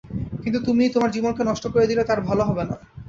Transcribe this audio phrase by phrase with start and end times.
[0.43, 2.75] কিন্তু তুমি তোমার জীবনকে নষ্ট করে দিলে তার ভালো হবে না।